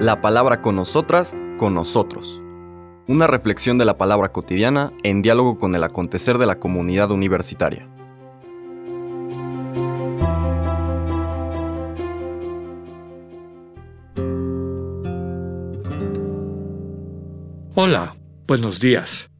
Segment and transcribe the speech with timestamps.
[0.00, 2.42] La palabra con nosotras, con nosotros.
[3.06, 7.88] Una reflexión de la palabra cotidiana en diálogo con el acontecer de la comunidad universitaria.
[17.76, 18.16] Hola,
[18.46, 19.30] buenos días.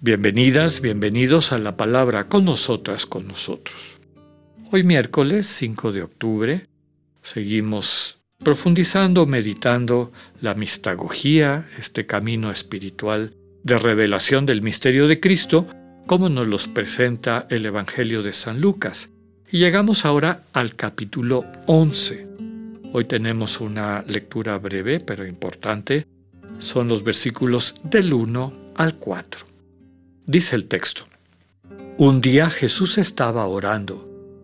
[0.00, 3.96] Bienvenidas, bienvenidos a la palabra con nosotras, con nosotros.
[4.70, 6.69] Hoy miércoles 5 de octubre
[7.22, 13.30] seguimos profundizando, meditando la mistagogía, este camino espiritual
[13.62, 15.66] de revelación del misterio de Cristo,
[16.06, 19.10] como nos los presenta el Evangelio de San Lucas.
[19.50, 22.26] Y llegamos ahora al capítulo 11.
[22.92, 26.06] Hoy tenemos una lectura breve pero importante.
[26.58, 29.46] Son los versículos del 1 al 4.
[30.26, 31.06] Dice el texto.
[31.98, 34.09] Un día Jesús estaba orando,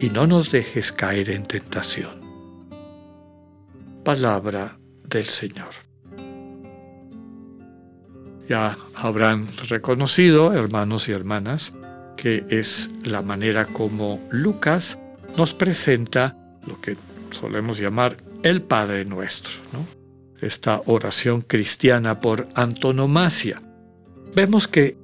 [0.00, 2.20] y no nos dejes caer en tentación.
[4.02, 5.68] Palabra del Señor.
[8.48, 11.76] Ya habrán reconocido, hermanos y hermanas,
[12.16, 14.98] que es la manera como Lucas
[15.36, 16.96] nos presenta lo que
[17.30, 19.52] solemos llamar el Padre Nuestro,
[20.40, 23.62] esta oración cristiana por antonomasia.
[24.34, 24.96] Vemos que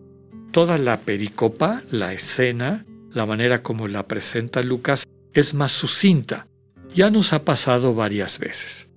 [0.53, 2.87] toda la pericopa, la escena,
[3.17, 6.47] la manera como la presenta Lucas es más sucinta.
[6.95, 8.89] Ya nos ha pasado varias veces.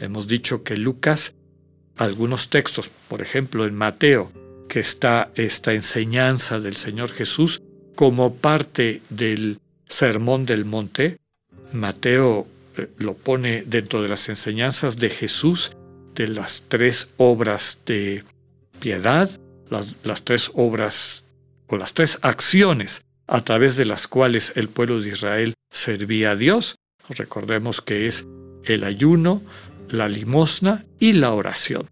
[0.00, 1.36] Hemos dicho que Lucas,
[1.96, 4.32] algunos textos, por ejemplo en Mateo,
[4.68, 7.62] que está esta enseñanza del Señor Jesús
[7.94, 11.18] como parte del Sermón del Monte,
[11.72, 15.76] Mateo eh, lo pone dentro de las enseñanzas de Jesús
[16.16, 18.24] de las tres obras de
[18.80, 19.30] piedad,
[19.68, 21.22] las, las, tres obras
[21.68, 26.36] o las tres acciones a través de las cuales el pueblo de Israel servía a
[26.36, 26.74] Dios.
[27.08, 28.26] Recordemos que es
[28.64, 29.40] el ayuno,
[29.88, 31.88] la limosna y la oración.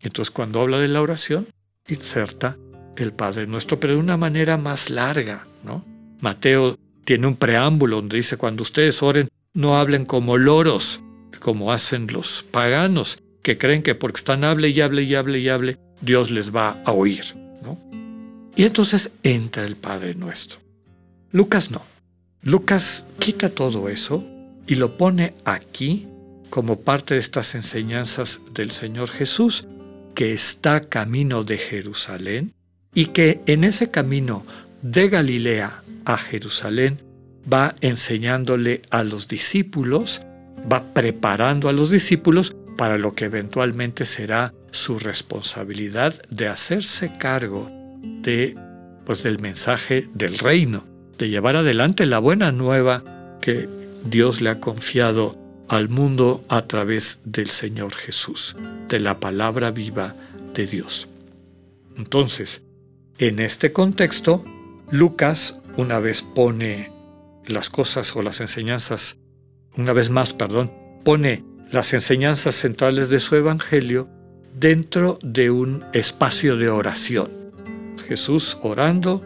[0.00, 1.48] Entonces cuando habla de la oración,
[1.88, 2.56] inserta
[2.96, 5.46] el Padre Nuestro, pero de una manera más larga.
[5.64, 5.84] ¿no?
[6.20, 11.00] Mateo tiene un preámbulo donde dice, cuando ustedes oren, no hablen como loros,
[11.40, 15.48] como hacen los paganos, que creen que porque están hable y hable y hable y
[15.48, 17.24] hable, Dios les va a oír.
[17.64, 17.76] ¿no?
[18.54, 20.65] Y entonces entra el Padre Nuestro.
[21.36, 21.82] Lucas no.
[22.44, 24.24] Lucas quita todo eso
[24.66, 26.08] y lo pone aquí
[26.48, 29.66] como parte de estas enseñanzas del Señor Jesús,
[30.14, 32.54] que está camino de Jerusalén
[32.94, 34.46] y que en ese camino
[34.80, 37.02] de Galilea a Jerusalén
[37.52, 40.22] va enseñándole a los discípulos,
[40.72, 47.70] va preparando a los discípulos para lo que eventualmente será su responsabilidad de hacerse cargo
[48.22, 48.56] de
[49.04, 53.02] pues del mensaje del reino, de llevar adelante la buena nueva
[53.40, 53.68] que
[54.04, 55.36] Dios le ha confiado
[55.68, 58.56] al mundo a través del Señor Jesús,
[58.88, 60.14] de la palabra viva
[60.54, 61.08] de Dios.
[61.96, 62.62] Entonces,
[63.18, 64.44] en este contexto,
[64.90, 66.92] Lucas una vez pone
[67.46, 69.18] las cosas o las enseñanzas,
[69.76, 70.72] una vez más, perdón,
[71.04, 74.08] pone las enseñanzas centrales de su evangelio
[74.54, 77.30] dentro de un espacio de oración.
[78.08, 79.24] Jesús orando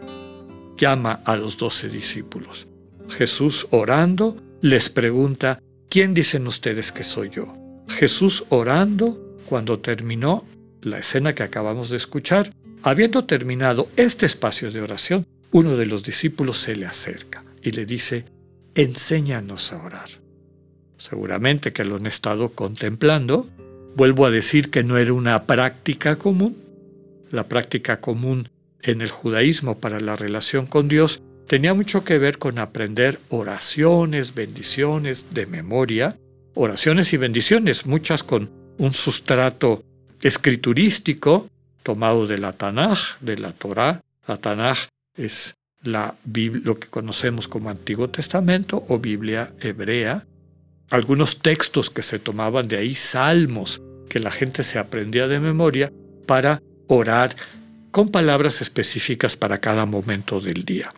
[0.77, 2.67] llama a los doce discípulos.
[3.09, 7.53] Jesús orando les pregunta ¿quién dicen ustedes que soy yo?
[7.89, 10.45] Jesús orando cuando terminó
[10.81, 12.53] la escena que acabamos de escuchar.
[12.83, 17.85] Habiendo terminado este espacio de oración, uno de los discípulos se le acerca y le
[17.85, 18.25] dice,
[18.73, 20.09] enséñanos a orar.
[20.97, 23.47] Seguramente que lo han estado contemplando.
[23.95, 26.55] Vuelvo a decir que no era una práctica común.
[27.29, 28.49] La práctica común
[28.83, 34.33] en el judaísmo para la relación con Dios tenía mucho que ver con aprender oraciones,
[34.33, 36.17] bendiciones de memoria,
[36.53, 39.83] oraciones y bendiciones, muchas con un sustrato
[40.21, 41.49] escriturístico
[41.83, 44.01] tomado de la Tanaj, de la Torá.
[44.27, 44.87] La Tanaj
[45.17, 50.25] es la lo que conocemos como Antiguo Testamento o Biblia hebrea.
[50.89, 55.91] Algunos textos que se tomaban de ahí, salmos que la gente se aprendía de memoria
[56.25, 57.35] para orar
[57.91, 60.93] con palabras específicas para cada momento del día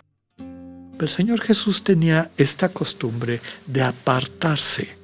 [1.03, 4.95] el Señor Jesús tenía esta costumbre de apartarse,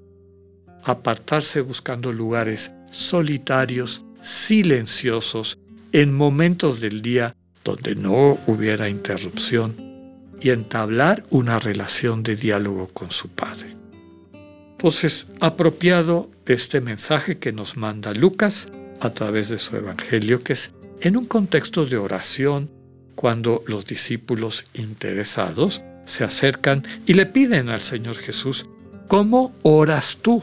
[0.84, 5.58] apartarse buscando lugares solitarios, silenciosos,
[5.92, 9.76] en momentos del día donde no hubiera interrupción
[10.40, 13.76] y entablar una relación de diálogo con su Padre.
[14.72, 18.72] Entonces, apropiado este mensaje que nos manda Lucas
[19.02, 22.70] a través de su Evangelio, que es en un contexto de oración,
[23.16, 28.66] cuando los discípulos interesados se acercan y le piden al Señor Jesús,
[29.08, 30.42] ¿cómo oras tú?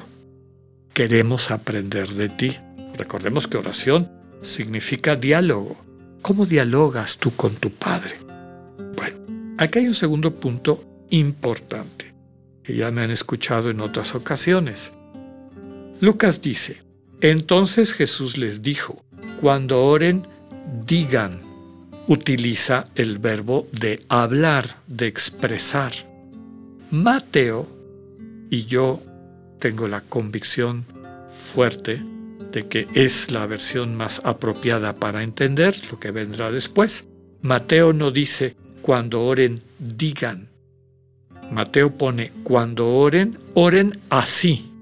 [0.92, 2.56] Queremos aprender de ti.
[2.96, 4.10] Recordemos que oración
[4.42, 5.76] significa diálogo.
[6.22, 8.16] ¿Cómo dialogas tú con tu Padre?
[8.96, 9.18] Bueno,
[9.58, 12.14] aquí hay un segundo punto importante
[12.62, 14.92] que ya me han escuchado en otras ocasiones.
[16.00, 16.82] Lucas dice,
[17.20, 19.02] entonces Jesús les dijo,
[19.40, 20.26] cuando oren,
[20.84, 21.40] digan,
[22.08, 25.93] utiliza el verbo de hablar, de expresar.
[26.90, 27.69] Mateo,
[28.50, 29.02] y yo
[29.58, 30.84] tengo la convicción
[31.31, 32.02] fuerte
[32.52, 37.08] de que es la versión más apropiada para entender lo que vendrá después.
[37.43, 40.49] Mateo no dice cuando oren, digan.
[41.50, 44.73] Mateo pone cuando oren, oren así.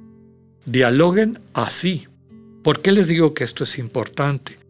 [0.66, 2.06] Dialoguen así.
[2.62, 4.63] ¿Por qué les digo que esto es importante?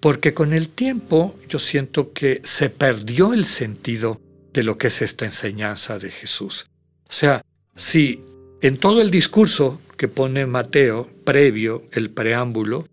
[0.00, 4.20] Porque con el tiempo yo siento que se perdió el sentido
[4.52, 6.66] de lo que es esta enseñanza de Jesús.
[7.08, 7.42] O sea,
[7.76, 8.22] si
[8.60, 12.86] en todo el discurso que pone Mateo, previo, el preámbulo,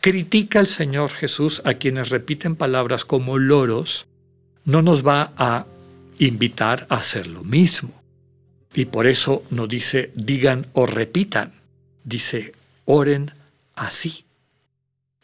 [0.00, 4.06] critica al Señor Jesús a quienes repiten palabras como loros,
[4.64, 5.66] no nos va a
[6.18, 8.02] invitar a hacer lo mismo.
[8.74, 11.52] Y por eso no dice digan o repitan,
[12.02, 12.52] dice
[12.84, 13.30] oren
[13.74, 14.23] así.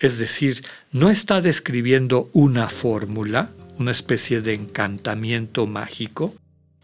[0.00, 6.35] Es decir, no está describiendo una fórmula, una especie de encantamiento mágico,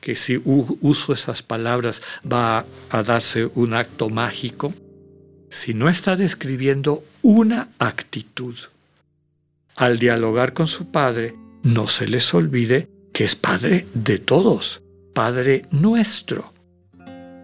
[0.01, 4.75] que si uso esas palabras va a darse un acto mágico,
[5.51, 8.55] sino está describiendo una actitud.
[9.75, 14.83] Al dialogar con su Padre, no se les olvide que es Padre de todos,
[15.15, 16.53] Padre nuestro,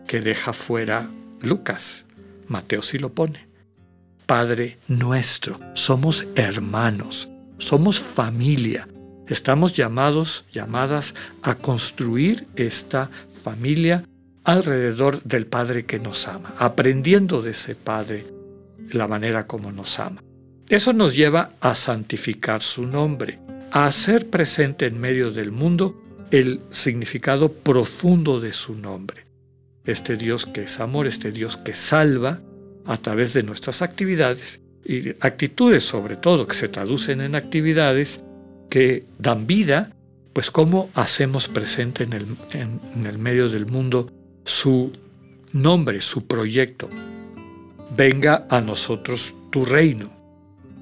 [0.07, 1.09] que deja fuera
[1.41, 2.05] Lucas.
[2.47, 3.52] Mateo sí lo pone.
[4.33, 8.89] Padre nuestro, somos hermanos, somos familia.
[9.29, 13.11] Estamos llamados, llamadas a construir esta
[13.45, 14.05] familia
[14.45, 18.25] alrededor del Padre que nos ama, aprendiendo de ese Padre
[18.91, 20.23] la manera como nos ama.
[20.67, 23.39] Eso nos lleva a santificar su nombre,
[23.71, 29.27] a hacer presente en medio del mundo el significado profundo de su nombre.
[29.85, 32.41] Este Dios que es amor, este Dios que salva,
[32.85, 38.23] a través de nuestras actividades y actitudes sobre todo que se traducen en actividades
[38.69, 39.93] que dan vida,
[40.33, 44.11] pues cómo hacemos presente en el, en el medio del mundo
[44.45, 44.91] su
[45.53, 46.89] nombre, su proyecto.
[47.97, 50.11] Venga a nosotros tu reino.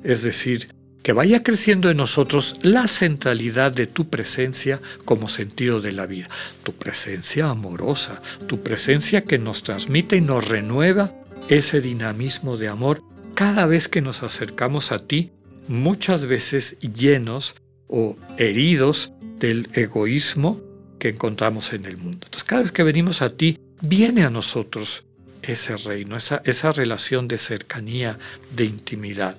[0.05, 0.69] Es decir,
[1.03, 6.29] que vaya creciendo en nosotros la centralidad de tu presencia como sentido de la vida,
[6.63, 11.13] tu presencia amorosa, tu presencia que nos transmite y nos renueva
[11.51, 13.03] ese dinamismo de amor
[13.35, 15.33] cada vez que nos acercamos a ti,
[15.67, 17.57] muchas veces llenos
[17.89, 20.61] o heridos del egoísmo
[20.99, 22.27] que encontramos en el mundo.
[22.27, 25.05] Entonces, cada vez que venimos a ti, viene a nosotros
[25.43, 28.19] ese reino, esa, esa relación de cercanía,
[28.55, 29.37] de intimidad.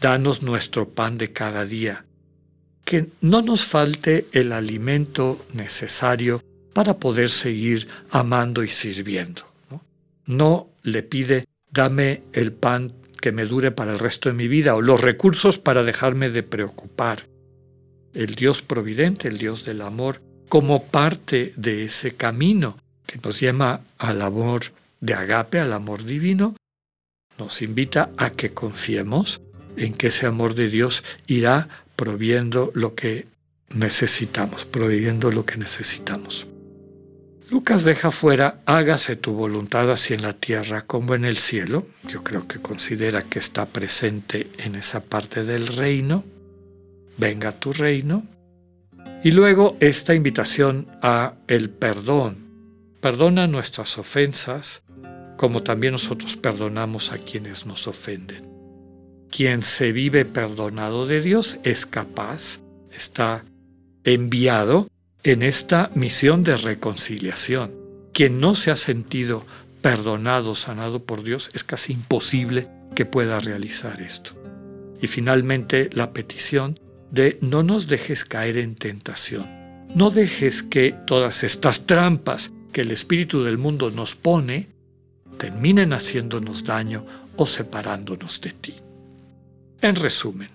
[0.00, 2.04] Danos nuestro pan de cada día,
[2.84, 9.42] que no nos falte el alimento necesario para poder seguir amando y sirviendo.
[9.70, 9.84] No,
[10.26, 14.74] no le pide, dame el pan que me dure para el resto de mi vida
[14.74, 17.26] o los recursos para dejarme de preocupar.
[18.14, 23.80] El Dios providente, el Dios del amor, como parte de ese camino que nos llama
[23.98, 24.64] al amor
[25.00, 26.56] de agape, al amor divino,
[27.38, 29.40] nos invita a que confiemos
[29.76, 33.26] en que ese amor de Dios irá proviendo lo que
[33.70, 36.46] necesitamos, proveyendo lo que necesitamos.
[37.52, 41.86] Lucas deja fuera, hágase tu voluntad así en la tierra como en el cielo.
[42.08, 46.24] Yo creo que considera que está presente en esa parte del reino.
[47.18, 48.22] Venga tu reino.
[49.22, 52.38] Y luego esta invitación a el perdón.
[53.02, 54.82] Perdona nuestras ofensas,
[55.36, 58.48] como también nosotros perdonamos a quienes nos ofenden.
[59.30, 63.44] Quien se vive perdonado de Dios es capaz, está
[64.04, 64.88] enviado
[65.22, 67.72] en esta misión de reconciliación.
[68.12, 69.44] Quien no se ha sentido
[69.80, 74.32] perdonado, sanado por Dios, es casi imposible que pueda realizar esto.
[75.00, 76.74] Y finalmente la petición
[77.10, 79.46] de no nos dejes caer en tentación.
[79.94, 84.68] No dejes que todas estas trampas que el espíritu del mundo nos pone
[85.38, 87.04] terminen haciéndonos daño
[87.36, 88.74] o separándonos de ti.
[89.80, 90.50] En resumen,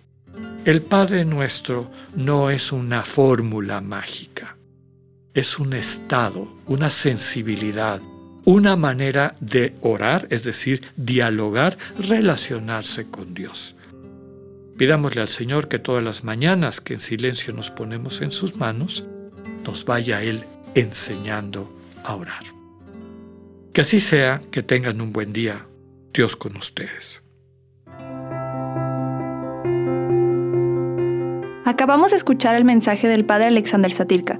[0.65, 4.56] el Padre nuestro no es una fórmula mágica,
[5.38, 8.01] es un estado, una sensibilidad,
[8.44, 13.75] una manera de orar, es decir, dialogar, relacionarse con Dios.
[14.79, 19.06] Pidámosle al Señor que todas las mañanas que en silencio nos ponemos en sus manos,
[19.63, 21.72] nos vaya Él enseñando
[22.03, 22.41] a orar.
[23.74, 25.67] Que así sea, que tengan un buen día.
[26.15, 27.22] Dios con ustedes.
[31.63, 34.39] Acabamos de escuchar el mensaje del Padre Alexander Satirka.